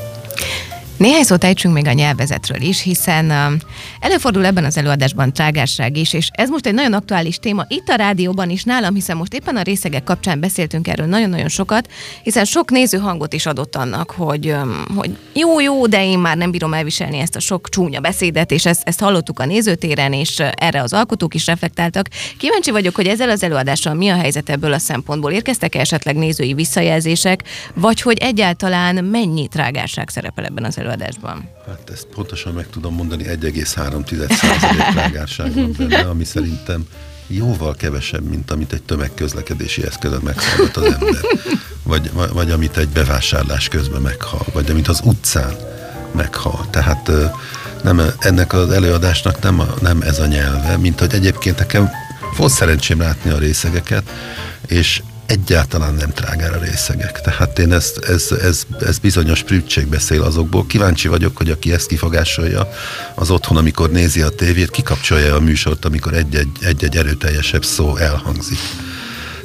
[0.99, 3.57] Néhány szót ejtsünk még a nyelvezetről is, hiszen um,
[4.01, 7.95] előfordul ebben az előadásban trágárság is, és ez most egy nagyon aktuális téma itt a
[7.95, 11.89] rádióban is nálam, hiszen most éppen a részegek kapcsán beszéltünk erről nagyon-nagyon sokat,
[12.23, 16.37] hiszen sok néző hangot is adott annak, hogy, um, hogy jó, jó, de én már
[16.37, 20.39] nem bírom elviselni ezt a sok csúnya beszédet, és ezt, ezt hallottuk a nézőtéren, és
[20.39, 22.09] uh, erre az alkotók is reflektáltak.
[22.39, 25.33] Kíváncsi vagyok, hogy ezzel az előadással mi a helyzet ebből a szempontból.
[25.33, 27.43] Érkeztek -e esetleg nézői visszajelzések,
[27.75, 30.88] vagy hogy egyáltalán mennyi trágárság szerepel ebben az előadásban?
[30.89, 31.49] Előadásban?
[31.67, 36.87] Hát ezt pontosan meg tudom mondani, 1,3% trágárság van benne, ami szerintem
[37.27, 41.21] jóval kevesebb, mint amit egy tömegközlekedési eszközön meghallgat az ember.
[41.83, 45.57] Vagy, vagy, vagy amit egy bevásárlás közben meghal, vagy amit az utcán
[46.13, 46.67] meghal.
[46.71, 47.11] Tehát
[47.83, 51.91] nem, ennek az előadásnak nem, a, nem ez a nyelve, mint hogy egyébként nekem
[52.37, 54.11] volt szerencsém látni a részegeket,
[54.67, 56.13] és egyáltalán nem
[56.53, 57.21] a részegek.
[57.21, 60.67] Tehát én ezt, ez, ez, ez bizonyos prűtség beszél azokból.
[60.67, 62.69] Kíváncsi vagyok, hogy aki ezt kifogásolja,
[63.15, 68.59] az otthon, amikor nézi a tévét, kikapcsolja a műsort, amikor egy-egy, egy-egy erőteljesebb szó elhangzik.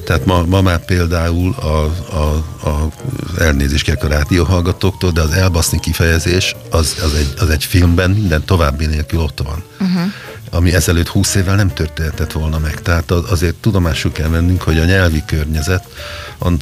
[0.06, 1.84] Tehát ma, ma már például a,
[2.16, 2.90] a, a
[3.38, 8.46] elnézést kérek a rádióhallgatóktól, de az elbaszni kifejezés az, az, egy, az egy filmben minden
[8.46, 9.64] további nélkül ott van.
[9.80, 10.12] Uh-huh
[10.54, 12.82] ami ezelőtt 20 évvel nem történhetett volna meg.
[12.82, 15.88] Tehát azért tudomásul kell vennünk, hogy a nyelvi környezet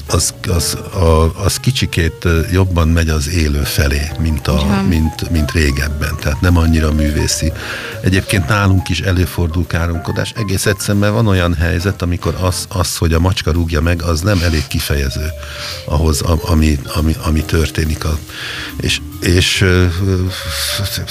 [0.08, 0.78] az, az,
[1.44, 6.16] az kicsikét jobban megy az élő felé, mint, a, mint, mint régebben.
[6.20, 7.52] Tehát nem annyira művészi.
[8.02, 10.34] Egyébként nálunk is előfordul káromkodás.
[10.36, 14.42] Egész egyszerűen van olyan helyzet, amikor az, az, hogy a macska rúgja meg, az nem
[14.44, 15.30] elég kifejező
[15.86, 18.06] ahhoz, ami, ami, ami történik.
[18.06, 18.18] A,
[18.80, 19.66] és és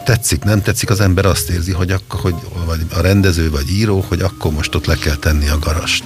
[0.04, 2.34] tetszik, nem tetszik, az ember azt érzi, hogy, akkor, hogy
[2.66, 6.04] vagy a rendező vagy író, hogy akkor most ott le kell tenni a garast.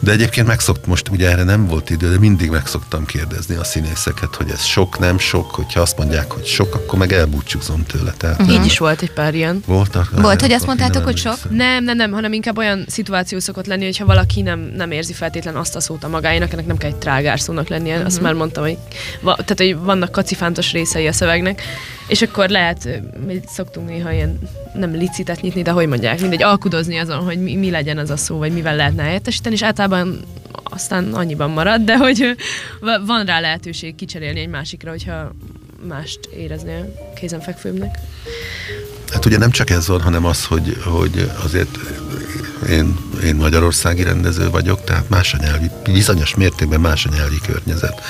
[0.00, 4.34] De egyébként megszokt, most ugye erre nem volt idő, de mindig megszoktam kérdezni a színészeket,
[4.34, 8.12] hogy ez sok, nem sok, hogyha azt mondják, hogy sok, akkor meg elbúcsúzom tőle.
[8.16, 9.62] Tehát Így is volt egy pár ilyen.
[9.66, 11.36] Voltak, Volt, hogy azt mondtátok, hogy sok?
[11.50, 15.56] Nem, nem, nem, hanem inkább olyan szituáció szokott lenni, hogyha valaki nem, nem érzi feltétlen
[15.56, 18.06] azt a szót a magáénak, ennek nem kell egy trágár szónak lennie, uh-huh.
[18.06, 18.78] azt már mondtam, hogy,
[19.20, 21.62] va, tehát, hogy vannak kacifántos részei a szövegnek,
[22.10, 22.88] és akkor lehet,
[23.26, 24.38] mi szoktunk néha ilyen,
[24.74, 28.16] nem licitet nyitni, de hogy mondják, mindegy, alkudozni azon, hogy mi, mi legyen az a
[28.16, 30.20] szó, vagy mivel lehetne helyettesíteni, és általában
[30.64, 32.36] aztán annyiban marad, de hogy
[33.06, 35.32] van rá lehetőség kicserélni egy másikra, hogyha
[35.88, 37.98] mást éreznél kézenfekvőbbnek.
[39.12, 41.78] Hát ugye nem csak ez van, hanem az, hogy, hogy azért
[42.68, 48.00] én, én magyarországi rendező vagyok, tehát más a nyelvi, bizonyos mértékben más a nyelvi környezet.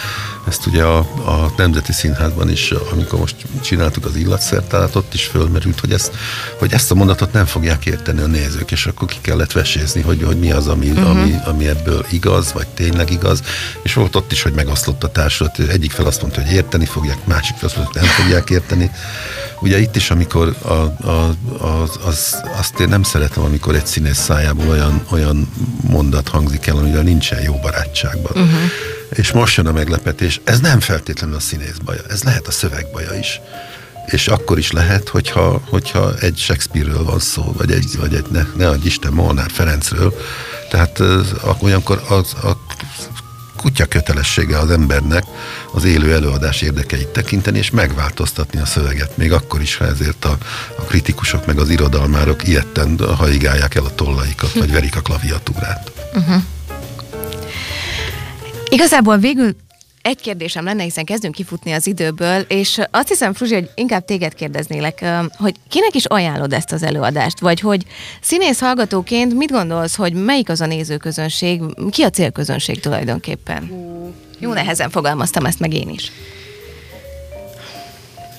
[0.49, 5.81] Ezt ugye a, a Nemzeti Színházban is, amikor most csináltuk az illatszertárat, ott is fölmerült,
[5.81, 6.13] hogy ezt,
[6.59, 10.23] hogy ezt a mondatot nem fogják érteni a nézők, és akkor ki kellett vesézni, hogy,
[10.23, 11.11] hogy mi az, ami, uh-huh.
[11.11, 13.43] ami, ami ebből igaz, vagy tényleg igaz,
[13.83, 17.27] és volt ott is, hogy megoszlott a társulat, egyik fel azt mondta, hogy érteni fogják,
[17.27, 18.91] másik fel azt mondta, hogy nem fogják érteni.
[19.61, 20.73] Ugye itt is, amikor a,
[21.09, 25.49] a, az, az, azt én nem szeretem, amikor egy színész szájából olyan, olyan
[25.81, 28.33] mondat hangzik el, amivel nincsen jó barátságban.
[28.43, 28.61] Uh-huh.
[29.11, 32.87] És most jön a meglepetés, ez nem feltétlenül a színész baja, ez lehet a szöveg
[32.93, 33.41] baja is.
[34.07, 38.47] És akkor is lehet, hogyha, hogyha egy Shakespeare-ről van szó, vagy egy, vagy egy ne,
[38.57, 40.15] ne adj Isten, Molnár Ferencről.
[40.71, 41.03] Tehát
[41.61, 42.57] olyankor az, a
[43.61, 45.25] kutya kötelessége az embernek
[45.73, 50.39] az élő előadás érdekeit tekinteni, és megváltoztatni a szöveget, még akkor is, ha ezért a,
[50.79, 55.93] a kritikusok meg az irodalmárok ilyetten haigálják el a tollaikat, vagy verik a klaviatúrát.
[58.69, 59.57] Igazából végül
[60.03, 64.35] egy kérdésem lenne, hiszen kezdünk kifutni az időből, és azt hiszem, Fruzsi, hogy inkább téged
[64.35, 65.05] kérdeznélek,
[65.37, 67.85] hogy kinek is ajánlod ezt az előadást, vagy hogy
[68.21, 71.61] színész hallgatóként mit gondolsz, hogy melyik az a nézőközönség,
[71.91, 73.71] ki a célközönség tulajdonképpen?
[74.39, 76.13] Jó nehezen fogalmaztam ezt meg én is.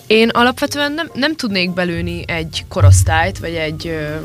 [0.07, 4.15] Én alapvetően nem, nem tudnék belőni egy korosztályt, vagy egy ö,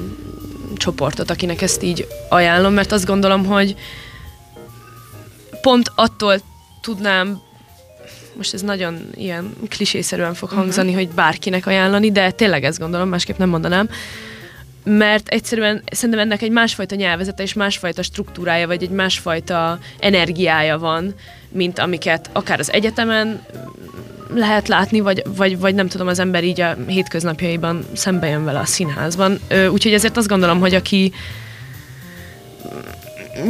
[0.77, 3.77] csoportot, akinek ezt így ajánlom, mert azt gondolom, hogy
[5.61, 6.41] pont attól
[6.87, 7.41] tudnám,
[8.37, 11.05] most ez nagyon ilyen klisészerűen fog hangzani, uh-huh.
[11.05, 13.89] hogy bárkinek ajánlani, de tényleg ezt gondolom, másképp nem mondanám,
[14.85, 21.15] mert egyszerűen szerintem ennek egy másfajta nyelvezete és másfajta struktúrája, vagy egy másfajta energiája van,
[21.49, 23.47] mint amiket akár az egyetemen
[24.35, 28.59] lehet látni, vagy, vagy, vagy nem tudom, az ember így a hétköznapjaiban szembe jön vele
[28.59, 29.41] a színházban.
[29.71, 31.13] Úgyhogy ezért azt gondolom, hogy aki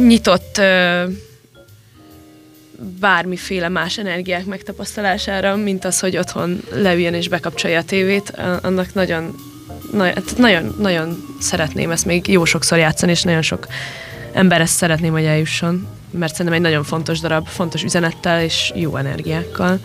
[0.07, 0.61] nyitott
[2.99, 9.35] bármiféle más energiák megtapasztalására, mint az, hogy otthon leüljön és bekapcsolja a tévét, annak nagyon,
[9.91, 13.67] nagyon, nagyon, nagyon szeretném ezt még jó sokszor játszani, és nagyon sok
[14.33, 18.95] ember ezt szeretném, hogy eljusson, mert szerintem egy nagyon fontos darab, fontos üzenettel és jó
[18.95, 19.79] energiákkal.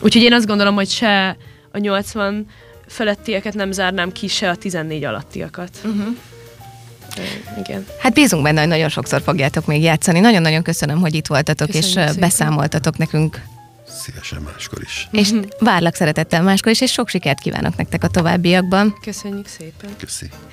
[0.00, 1.36] Úgyhogy én azt gondolom, hogy se
[1.72, 2.46] a 80
[2.86, 5.70] felettieket nem zárnám ki, se a 14 alattiakat.
[5.84, 6.16] Uh-huh.
[7.58, 7.86] Igen.
[7.98, 10.20] Hát bízunk benne, hogy nagyon sokszor fogjátok még játszani.
[10.20, 12.20] Nagyon-nagyon köszönöm, hogy itt voltatok, Köszönjük és szépen.
[12.20, 13.42] beszámoltatok nekünk
[14.04, 15.08] Szívesen máskor is.
[15.10, 18.98] És várlak szeretettel máskor is, és sok sikert kívánok nektek a továbbiakban.
[19.02, 19.90] Köszönjük szépen.
[19.98, 20.26] Köszi.